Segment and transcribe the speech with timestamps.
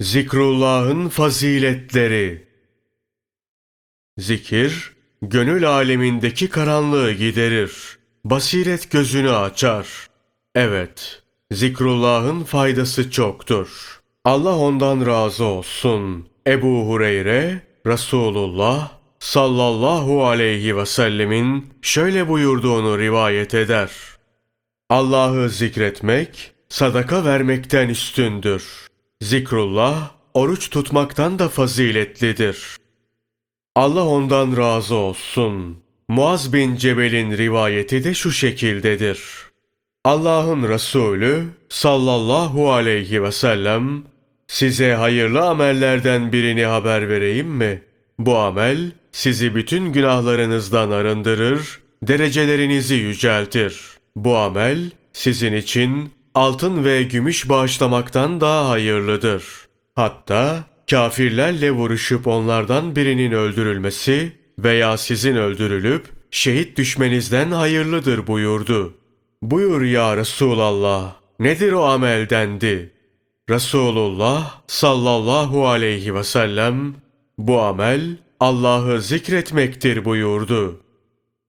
[0.00, 2.46] Zikrullah'ın faziletleri
[4.18, 7.98] Zikir, gönül alemindeki karanlığı giderir.
[8.24, 9.86] Basiret gözünü açar.
[10.54, 14.00] Evet, zikrullah'ın faydası çoktur.
[14.24, 16.28] Allah ondan razı olsun.
[16.46, 23.90] Ebu Hureyre, Resulullah sallallahu aleyhi ve sellemin şöyle buyurduğunu rivayet eder.
[24.90, 28.85] Allah'ı zikretmek, sadaka vermekten üstündür.
[29.22, 32.76] Zikrullah, oruç tutmaktan da faziletlidir.
[33.74, 35.78] Allah ondan razı olsun.
[36.08, 39.20] Muaz bin Cebel'in rivayeti de şu şekildedir.
[40.04, 44.02] Allah'ın Resulü sallallahu aleyhi ve sellem
[44.46, 47.82] size hayırlı amellerden birini haber vereyim mi?
[48.18, 53.80] Bu amel sizi bütün günahlarınızdan arındırır, derecelerinizi yüceltir.
[54.16, 59.44] Bu amel sizin için altın ve gümüş bağışlamaktan daha hayırlıdır.
[59.94, 68.94] Hatta kafirlerle vuruşup onlardan birinin öldürülmesi veya sizin öldürülüp şehit düşmenizden hayırlıdır buyurdu.
[69.42, 72.92] Buyur ya Resulallah, nedir o amel dendi.
[73.50, 76.94] Resulullah sallallahu aleyhi ve sellem
[77.38, 80.80] bu amel Allah'ı zikretmektir buyurdu.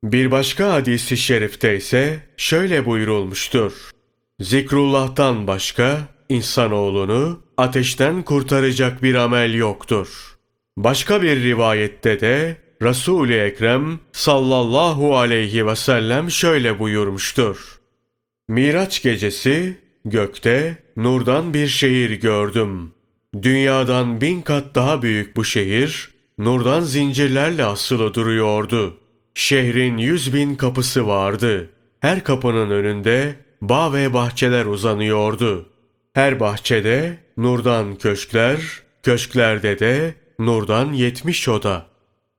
[0.04, 3.97] Bir başka hadisi şerifte ise şöyle buyurulmuştur.
[4.39, 5.99] Zikrullah'tan başka
[6.30, 10.38] insanoğlunu ateşten kurtaracak bir amel yoktur.
[10.77, 17.80] Başka bir rivayette de Resul-i Ekrem sallallahu aleyhi ve sellem şöyle buyurmuştur.
[18.47, 22.91] Miraç gecesi gökte nurdan bir şehir gördüm.
[23.41, 28.97] Dünyadan bin kat daha büyük bu şehir, nurdan zincirlerle asılı duruyordu.
[29.35, 31.69] Şehrin yüz bin kapısı vardı.
[31.99, 35.69] Her kapının önünde bağ ve bahçeler uzanıyordu.
[36.13, 38.59] Her bahçede nurdan köşkler,
[39.03, 41.86] köşklerde de nurdan yetmiş oda.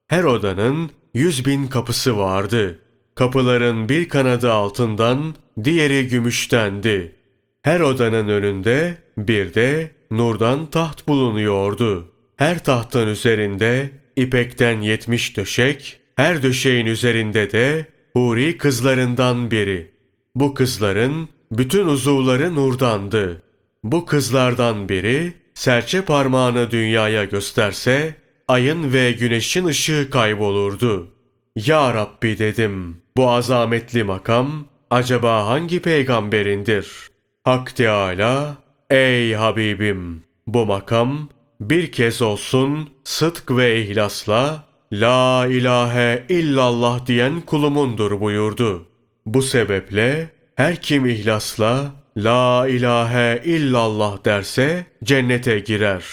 [0.08, 2.78] Her odanın yüz bin kapısı vardı.
[3.14, 5.34] Kapıların bir kanadı altından,
[5.64, 7.16] diğeri gümüştendi.
[7.62, 12.12] Her odanın önünde bir de nurdan taht bulunuyordu.
[12.36, 19.97] Her tahtın üzerinde ipekten yetmiş döşek, her döşeğin üzerinde de huri kızlarından biri.
[20.38, 23.42] Bu kızların bütün uzuvları nurdandı.
[23.84, 28.14] Bu kızlardan biri serçe parmağını dünyaya gösterse
[28.48, 31.08] ayın ve güneşin ışığı kaybolurdu.
[31.56, 37.08] Ya Rabbi dedim bu azametli makam acaba hangi peygamberindir?
[37.44, 38.56] Hak Teala
[38.90, 41.28] ey Habibim bu makam
[41.60, 48.87] bir kez olsun sıdk ve ihlasla La ilahe illallah diyen kulumundur buyurdu.
[49.28, 56.04] Bu sebeple her kim ihlasla La ilahe illallah derse cennete girer.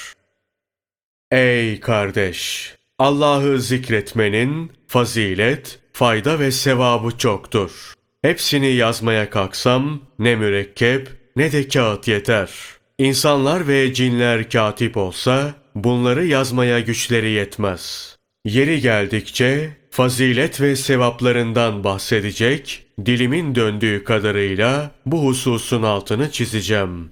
[1.32, 2.74] Ey kardeş!
[3.00, 7.94] Allah'ı zikretmenin fazilet, fayda ve sevabı çoktur.
[8.22, 12.50] Hepsini yazmaya kalksam ne mürekkep ne de kağıt yeter.
[12.98, 18.16] İnsanlar ve cinler katip olsa bunları yazmaya güçleri yetmez.
[18.46, 27.12] Yeri geldikçe fazilet ve sevaplarından bahsedecek, dilimin döndüğü kadarıyla bu hususun altını çizeceğim.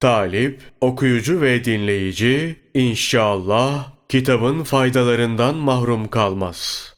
[0.00, 6.92] Talip, okuyucu ve dinleyici inşallah kitabın faydalarından mahrum kalmaz.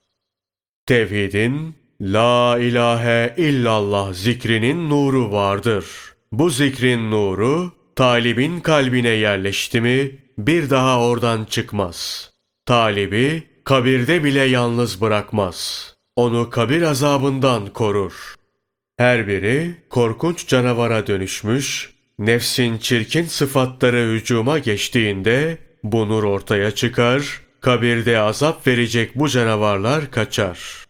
[0.87, 5.87] Tevhidin La ilahe illallah zikrinin nuru vardır.
[6.33, 12.31] Bu zikrin nuru talibin kalbine yerleşti mi bir daha oradan çıkmaz.
[12.67, 15.93] Talibi kabirde bile yalnız bırakmaz.
[16.17, 18.35] Onu kabir azabından korur.
[18.97, 28.19] Her biri korkunç canavara dönüşmüş, nefsin çirkin sıfatları hücuma geçtiğinde bu nur ortaya çıkar, kabirde
[28.19, 30.85] azap verecek bu canavarlar kaçar.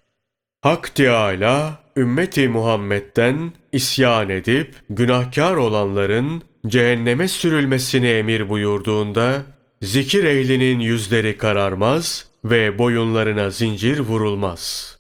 [0.61, 9.43] Hak Teâlâ, ümmeti Muhammed'den isyan edip günahkar olanların cehenneme sürülmesini emir buyurduğunda,
[9.83, 14.99] zikir ehlinin yüzleri kararmaz ve boyunlarına zincir vurulmaz.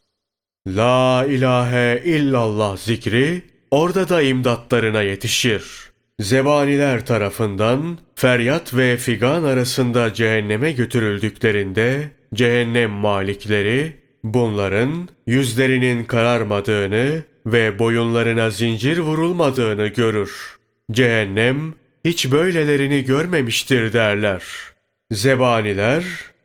[0.66, 5.92] La ilahe illallah zikri orada da imdatlarına yetişir.
[6.20, 18.50] Zebaniler tarafından feryat ve figan arasında cehenneme götürüldüklerinde cehennem malikleri bunların yüzlerinin kararmadığını ve boyunlarına
[18.50, 20.58] zincir vurulmadığını görür.
[20.92, 21.74] Cehennem
[22.04, 24.42] hiç böylelerini görmemiştir derler.
[25.12, 26.04] Zebaniler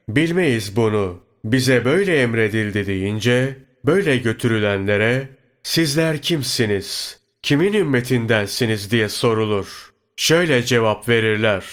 [0.09, 5.27] bilmeyiz bunu bize böyle emredildi deyince böyle götürülenlere
[5.63, 9.91] sizler kimsiniz, kimin ümmetindensiniz diye sorulur.
[10.15, 11.63] Şöyle cevap verirler.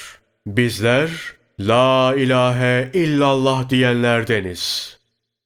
[0.46, 1.10] Bizler
[1.60, 4.94] La ilahe illallah diyenlerdeniz.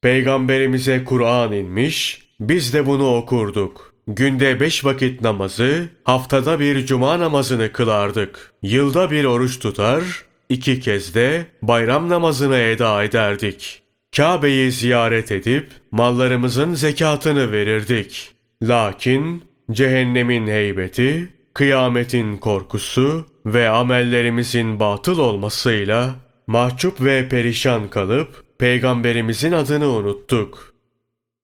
[0.03, 3.95] Peygamberimize Kur'an inmiş, biz de bunu okurduk.
[4.07, 8.53] Günde beş vakit namazı, haftada bir cuma namazını kılardık.
[8.63, 10.03] Yılda bir oruç tutar,
[10.49, 13.83] iki kez de bayram namazını eda ederdik.
[14.17, 18.31] Kabe'yi ziyaret edip mallarımızın zekatını verirdik.
[18.63, 26.15] Lakin cehennemin heybeti, kıyametin korkusu ve amellerimizin batıl olmasıyla
[26.47, 30.75] mahcup ve perişan kalıp peygamberimizin adını unuttuk.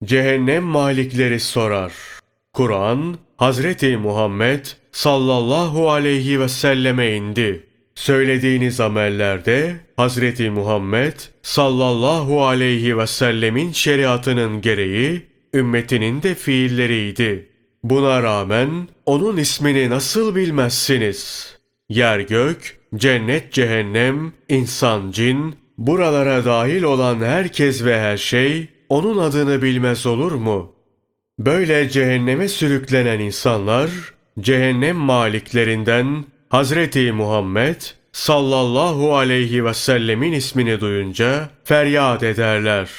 [0.04, 1.92] Cehennem malikleri sorar.
[2.52, 7.66] Kur'an Hazreti Muhammed sallallahu aleyhi ve selleme indi.
[7.94, 11.12] Söylediğiniz amellerde Hazreti Muhammed
[11.42, 15.22] sallallahu aleyhi ve sellemin şeriatının gereği
[15.54, 17.48] ümmetinin de fiilleriydi.
[17.82, 21.54] Buna rağmen onun ismini nasıl bilmezsiniz?
[21.88, 29.62] Yer gök, cennet cehennem, insan cin, buralara dahil olan herkes ve her şey onun adını
[29.62, 30.72] bilmez olur mu?
[31.38, 33.90] Böyle cehenneme sürüklenen insanlar,
[34.40, 37.80] cehennem maliklerinden Hazreti Muhammed
[38.12, 42.90] sallallahu aleyhi ve sellemin ismini duyunca feryat ederler.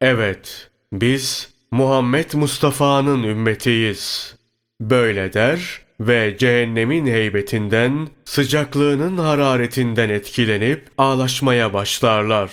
[0.00, 4.36] Evet, biz Muhammed Mustafa'nın ümmetiyiz.
[4.80, 12.50] Böyle der ve cehennemin heybetinden, sıcaklığının hararetinden etkilenip ağlaşmaya başlarlar.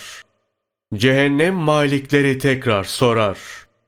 [0.96, 3.38] Cehennem malikleri tekrar sorar.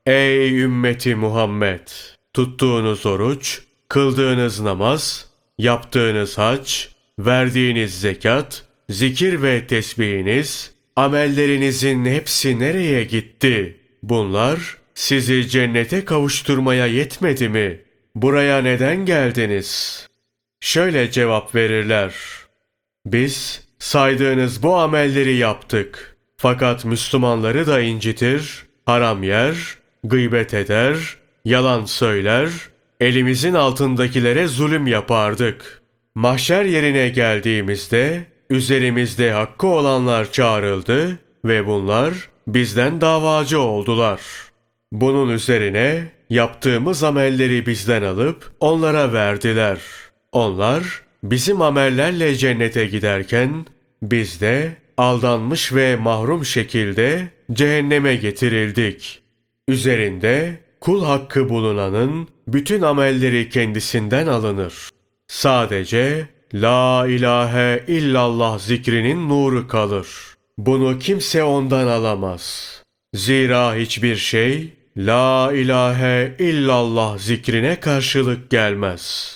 [0.06, 1.88] Ey ümmeti Muhammed!
[2.34, 6.72] Tuttuğunuz oruç, kıldığınız namaz, yaptığınız hac,
[7.18, 13.80] verdiğiniz zekat, zikir ve tesbihiniz, amellerinizin hepsi nereye gitti?
[14.02, 17.80] Bunlar sizi cennete kavuşturmaya yetmedi mi?
[18.14, 20.00] Buraya neden geldiniz?
[20.60, 22.14] Şöyle cevap verirler.
[23.06, 26.16] Biz saydığınız bu amelleri yaptık.
[26.36, 29.54] Fakat Müslümanları da incitir, haram yer,
[30.04, 30.96] gıybet eder,
[31.44, 32.50] yalan söyler,
[33.00, 35.82] elimizin altındakilere zulüm yapardık.
[36.14, 42.14] Mahşer yerine geldiğimizde üzerimizde hakkı olanlar çağrıldı ve bunlar
[42.46, 44.54] bizden davacı oldular.''
[44.94, 49.78] Bunun üzerine yaptığımız amelleri bizden alıp onlara verdiler.
[50.32, 53.66] Onlar bizim amellerle cennete giderken
[54.02, 59.22] biz de aldanmış ve mahrum şekilde cehenneme getirildik.
[59.68, 64.88] Üzerinde kul hakkı bulunanın bütün amelleri kendisinden alınır.
[65.28, 70.08] Sadece La ilahe illallah zikrinin nuru kalır.
[70.58, 72.82] Bunu kimse ondan alamaz.
[73.14, 79.34] Zira hiçbir şey La ilahe illallah zikrine karşılık gelmez.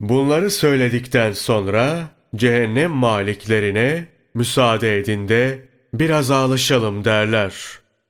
[0.00, 7.54] Bunları söyledikten sonra cehennem maliklerine müsaade edin de biraz alışalım derler.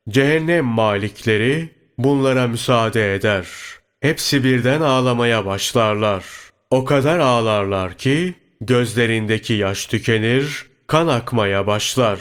[0.08, 3.46] Cehennem malikleri bunlara müsaade eder.
[4.00, 6.24] Hepsi birden ağlamaya başlarlar.
[6.70, 12.20] O kadar ağlarlar ki gözlerindeki yaş tükenir, kan akmaya başlar.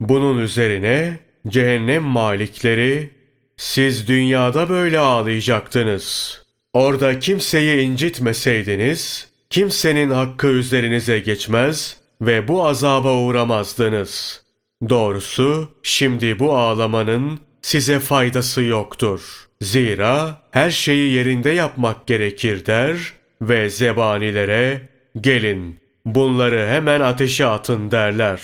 [0.00, 1.18] Bunun üzerine
[1.48, 3.10] cehennem malikleri
[3.56, 6.38] siz dünyada böyle ağlayacaktınız.
[6.72, 14.42] Orada kimseyi incitmeseydiniz, kimsenin hakkı üzerinize geçmez ve bu azaba uğramazdınız.
[14.88, 19.20] Doğrusu şimdi bu ağlamanın size faydası yoktur.
[19.62, 24.88] Zira her şeyi yerinde yapmak gerekir der ve zebanilere
[25.20, 28.40] gelin bunları hemen ateşe atın derler.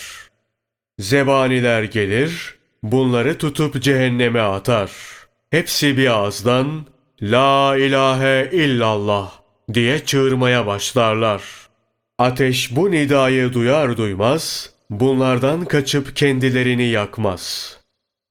[0.99, 4.91] Zebaniler gelir, bunları tutup cehenneme atar.
[5.51, 6.87] Hepsi bir ağızdan
[7.23, 9.33] La ilahe illallah
[9.75, 11.43] diye çığırmaya başlarlar.
[12.19, 17.78] Ateş bu nidayı duyar duymaz, bunlardan kaçıp kendilerini yakmaz.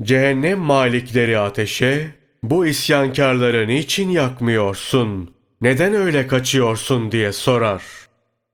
[0.04, 2.08] Cehennem malikleri ateşe,
[2.44, 7.84] bu isyankarları niçin yakmıyorsun, neden öyle kaçıyorsun diye sorar.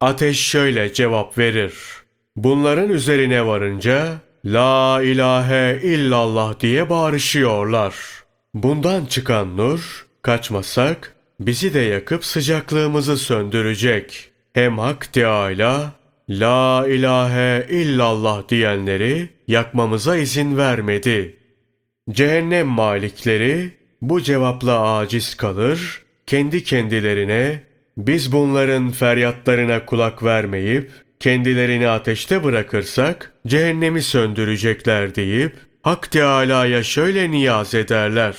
[0.01, 1.73] Ateş şöyle cevap verir.
[2.35, 4.07] Bunların üzerine varınca,
[4.45, 7.95] La ilahe illallah diye bağırışıyorlar.
[8.53, 14.31] Bundan çıkan nur, kaçmasak bizi de yakıp sıcaklığımızı söndürecek.
[14.53, 15.91] Hem Hak Teâlâ,
[16.39, 21.35] La ilahe illallah diyenleri yakmamıza izin vermedi.
[22.09, 23.71] Cehennem malikleri
[24.01, 27.63] bu cevapla aciz kalır, kendi kendilerine
[27.97, 37.75] biz bunların feryatlarına kulak vermeyip kendilerini ateşte bırakırsak cehennemi söndürecekler deyip Hak Teâlâ'ya şöyle niyaz
[37.75, 38.35] ederler.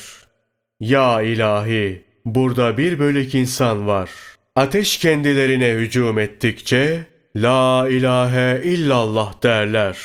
[0.80, 4.10] Ya ilahi, burada bir bölük insan var.
[4.56, 9.98] Ateş kendilerine hücum ettikçe La ilahe illallah derler.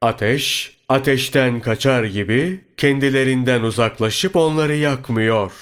[0.00, 5.52] Ateş, ateşten kaçar gibi kendilerinden uzaklaşıp onları yakmıyor.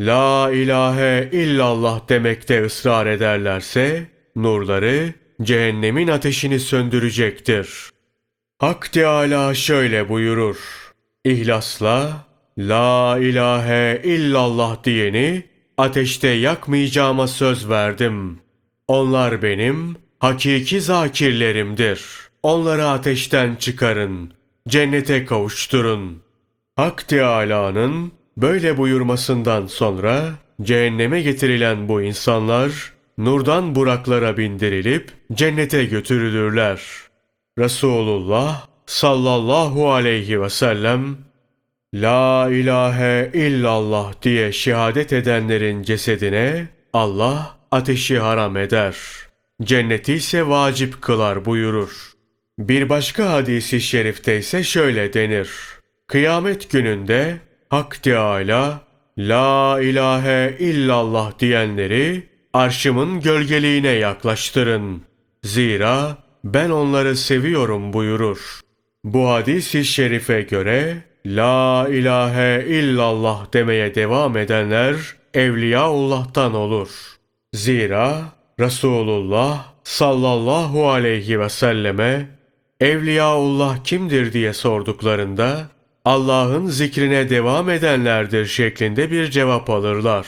[0.00, 7.90] La ilahe illallah demekte ısrar ederlerse, nurları cehennemin ateşini söndürecektir.
[8.58, 10.56] Hak Teâlâ şöyle buyurur.
[11.24, 12.26] İhlasla,
[12.58, 15.42] La ilahe illallah diyeni
[15.78, 18.40] ateşte yakmayacağıma söz verdim.
[18.88, 22.04] Onlar benim hakiki zakirlerimdir.
[22.42, 24.32] Onları ateşten çıkarın,
[24.68, 26.22] cennete kavuşturun.
[26.76, 30.30] Hak Teâlâ'nın böyle buyurmasından sonra
[30.62, 36.80] cehenneme getirilen bu insanlar nurdan buraklara bindirilip cennete götürülürler.
[37.58, 41.16] Resulullah sallallahu aleyhi ve sellem
[41.94, 48.96] La ilahe illallah diye şehadet edenlerin cesedine Allah ateşi haram eder.
[49.62, 52.12] Cenneti ise vacip kılar buyurur.
[52.58, 55.50] Bir başka hadisi şerifte ise şöyle denir.
[56.06, 57.36] Kıyamet gününde
[57.68, 58.80] Hak Teâlâ
[59.18, 65.02] La ilahe illallah diyenleri arşımın gölgeliğine yaklaştırın.
[65.42, 68.60] Zira ben onları seviyorum buyurur.
[69.04, 74.96] Bu hadis-i şerife göre La ilahe illallah demeye devam edenler
[75.34, 76.88] Evliyaullah'tan olur.
[77.54, 82.28] Zira Resulullah sallallahu aleyhi ve selleme
[82.80, 85.68] Evliyaullah kimdir diye sorduklarında
[86.04, 90.26] Allah'ın zikrine devam edenlerdir şeklinde bir cevap alırlar.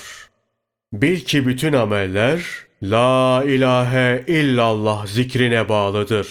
[0.93, 2.43] Bil ki bütün ameller
[2.83, 6.29] La ilahe illallah zikrine bağlıdır.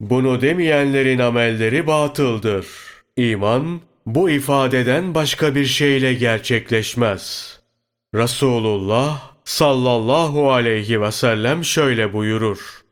[0.00, 2.66] Bunu demeyenlerin amelleri batıldır.
[3.16, 7.58] İman bu ifadeden başka bir şeyle gerçekleşmez.
[8.14, 12.82] Resulullah sallallahu aleyhi ve sellem şöyle buyurur.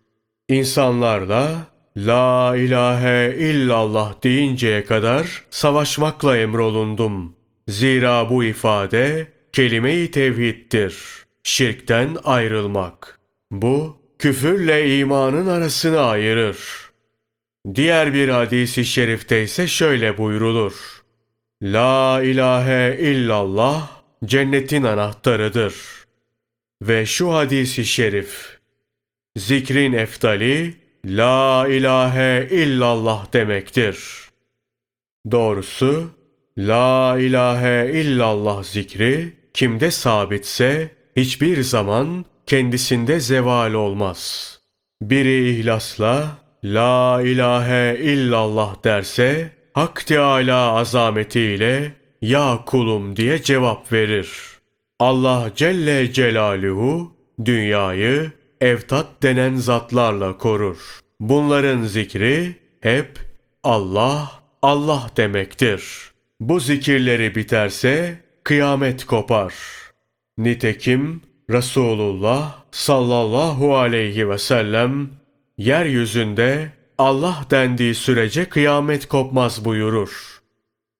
[0.48, 7.36] İnsanlarla La ilahe illallah deyinceye kadar savaşmakla emrolundum.
[7.68, 10.96] Zira bu ifade kelime-i tevhiddir.
[11.42, 13.20] Şirkten ayrılmak.
[13.50, 16.58] Bu küfürle imanın arasını ayırır.
[17.74, 21.02] Diğer bir hadisi şerifte ise şöyle buyrulur.
[21.62, 23.90] La ilahe illallah
[24.24, 25.99] cennetin anahtarıdır.
[26.82, 28.58] Ve şu hadisi şerif.
[29.36, 30.74] Zikrin eftali
[31.06, 33.98] La ilahe illallah demektir.
[35.30, 36.10] Doğrusu
[36.58, 44.50] La ilahe illallah zikri kimde sabitse hiçbir zaman kendisinde zeval olmaz.
[45.02, 54.49] Biri ihlasla La ilahe illallah derse Hak Teâlâ azametiyle Ya kulum diye cevap verir.
[55.00, 57.12] Allah Celle Celaluhu
[57.44, 61.00] dünyayı evtat denen zatlarla korur.
[61.20, 63.18] Bunların zikri hep
[63.64, 66.10] Allah, Allah demektir.
[66.40, 69.54] Bu zikirleri biterse kıyamet kopar.
[70.38, 75.10] Nitekim Resulullah sallallahu aleyhi ve sellem
[75.58, 80.40] yeryüzünde Allah dendiği sürece kıyamet kopmaz buyurur.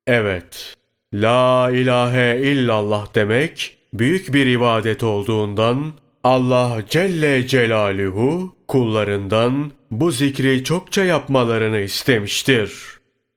[0.07, 0.75] Evet,
[1.14, 5.93] La ilahe illallah demek büyük bir ibadet olduğundan
[6.25, 12.73] Allah Celle Celaluhu kullarından bu zikri çokça yapmalarını istemiştir.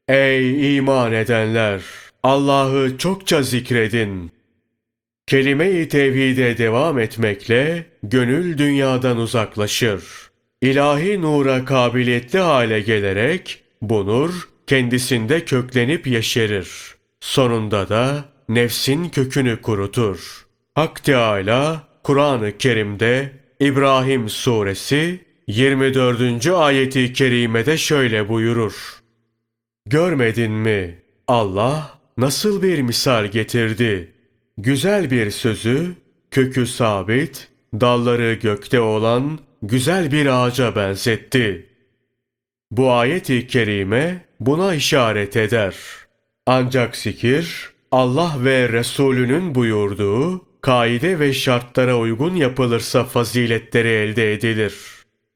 [0.07, 1.81] Ey iman edenler!
[2.23, 4.31] Allah'ı çokça zikredin.
[5.27, 10.03] Kelime-i tevhide devam etmekle gönül dünyadan uzaklaşır.
[10.61, 16.69] İlahi nura kabiliyetli hale gelerek bu nur kendisinde köklenip yeşerir.
[17.19, 20.42] Sonunda da nefsin kökünü kurutur.
[20.75, 26.47] Hak Teâlâ Kur'an-ı Kerim'de İbrahim suresi 24.
[26.47, 28.73] ayeti kerimede şöyle buyurur.
[29.85, 31.01] Görmedin mi?
[31.27, 34.11] Allah nasıl bir misal getirdi?
[34.57, 35.95] Güzel bir sözü,
[36.31, 41.69] kökü sabit, dalları gökte olan güzel bir ağaca benzetti.
[42.71, 45.75] Bu ayet-i kerime buna işaret eder.
[46.45, 54.73] Ancak zikir, Allah ve Resulünün buyurduğu kaide ve şartlara uygun yapılırsa faziletleri elde edilir.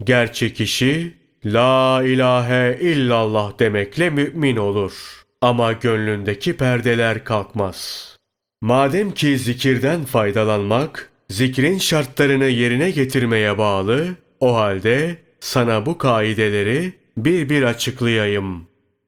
[0.03, 1.13] Gerçek kişi
[1.45, 4.93] La ilahe illallah demekle mümin olur.
[5.41, 8.15] Ama gönlündeki perdeler kalkmaz.
[8.61, 14.07] Madem ki zikirden faydalanmak, zikrin şartlarını yerine getirmeye bağlı,
[14.39, 18.67] o halde sana bu kaideleri bir bir açıklayayım.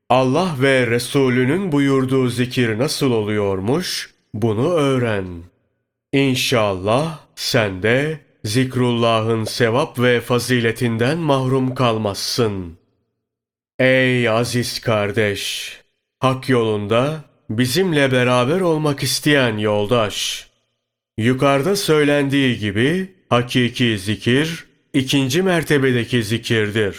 [0.09, 5.49] Allah ve Resulünün buyurduğu zikir nasıl oluyormuş, bunu öğren.
[6.13, 12.78] İnşallah sen de zikrullahın sevap ve faziletinden mahrum kalmazsın.
[13.80, 15.74] Ey aziz kardeş!
[16.20, 20.50] Hak yolunda bizimle beraber olmak isteyen yoldaş.
[21.18, 26.98] Yukarıda söylendiği gibi hakiki zikir ikinci mertebedeki zikirdir.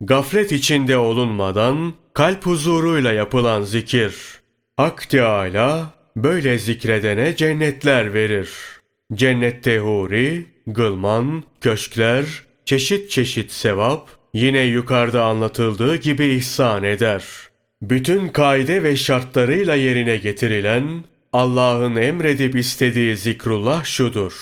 [0.00, 4.14] Gaflet içinde olunmadan kalp huzuruyla yapılan zikir.
[4.76, 8.50] Hak Teâlâ böyle zikredene cennetler verir.
[9.14, 12.24] Cennette huri, gılman, köşkler,
[12.64, 17.24] çeşit çeşit sevap, yine yukarıda anlatıldığı gibi ihsan eder.
[17.82, 24.32] Bütün kaide ve şartlarıyla yerine getirilen Allah'ın emredip istediği zikrullah şudur.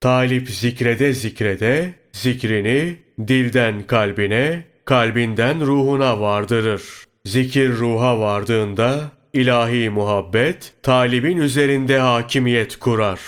[0.00, 2.96] Talip zikrede zikrede, zikrini
[3.28, 6.82] dilden kalbine, kalbinden ruhuna vardırır.
[7.24, 13.20] Zikir ruha vardığında ilahi muhabbet talibin üzerinde hakimiyet kurar.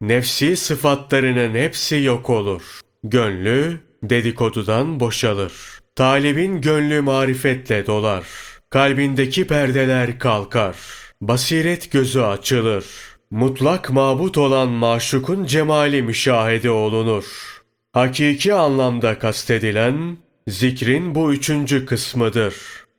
[0.00, 2.62] Nefsi sıfatlarının hepsi yok olur.
[3.04, 5.52] Gönlü dedikodudan boşalır.
[5.96, 8.24] Talibin gönlü marifetle dolar.
[8.70, 10.76] Kalbindeki perdeler kalkar.
[11.20, 12.84] Basiret gözü açılır.
[13.30, 17.24] Mutlak mabut olan maşukun cemali müşahede olunur.
[17.92, 20.16] Hakiki anlamda kastedilen
[20.48, 22.54] zikrin bu üçüncü kısmıdır.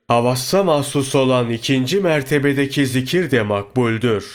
[0.08, 4.26] Havassa mahsus olan ikinci mertebedeki zikir de makbuldür.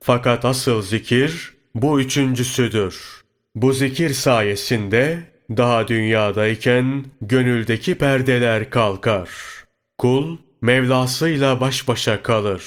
[0.00, 3.22] Fakat asıl zikir bu üçüncüsüdür.
[3.54, 5.18] Bu zikir sayesinde
[5.50, 9.28] daha dünyadayken gönüldeki perdeler kalkar.
[9.98, 12.62] Kul Mevlasıyla baş başa kalır.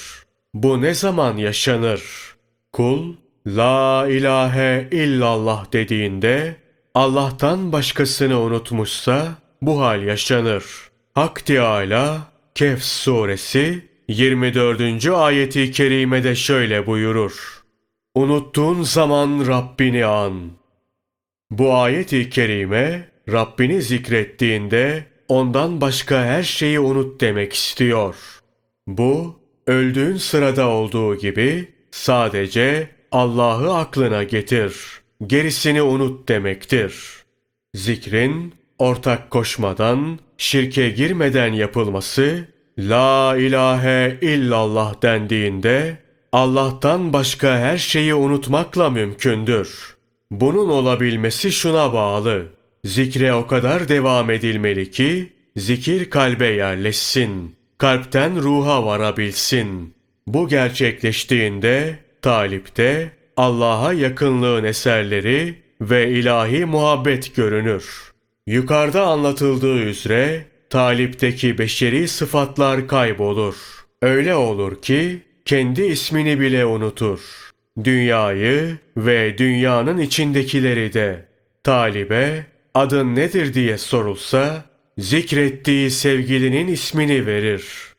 [0.54, 2.02] Bu ne zaman yaşanır?
[2.72, 3.14] Kul
[3.46, 6.56] La ilahe illallah dediğinde
[6.94, 9.28] Allah'tan başkasını unutmuşsa
[9.62, 10.64] bu hal yaşanır.
[11.14, 15.06] Hak Teâlâ Kehf suresi 24.
[15.06, 17.62] ayeti kerimede şöyle buyurur.
[18.14, 20.50] Unuttuğun zaman Rabbini an.
[21.50, 28.16] Bu ayeti kerime Rabbini zikrettiğinde ondan başka her şeyi unut demek istiyor.
[28.86, 34.76] Bu öldüğün sırada olduğu gibi sadece Allah'ı aklına getir.
[35.26, 36.94] Gerisini unut demektir.
[37.74, 45.98] Zikrin ortak koşmadan, şirke girmeden yapılması, La ilahe illallah dendiğinde
[46.32, 49.96] Allah'tan başka her şeyi unutmakla mümkündür.
[50.30, 52.46] Bunun olabilmesi şuna bağlı.
[52.84, 57.56] Zikre o kadar devam edilmeli ki zikir kalbe yerleşsin.
[57.78, 59.94] Kalpten ruha varabilsin.
[60.26, 68.12] Bu gerçekleştiğinde talipte Allah'a yakınlığın eserleri ve ilahi muhabbet görünür.
[68.46, 73.54] Yukarıda anlatıldığı üzere talipteki beşeri sıfatlar kaybolur.
[74.02, 77.20] Öyle olur ki kendi ismini bile unutur.
[77.84, 81.28] Dünyayı ve dünyanın içindekileri de
[81.64, 84.64] talibe adın nedir diye sorulsa
[84.98, 87.93] zikrettiği sevgilinin ismini verir.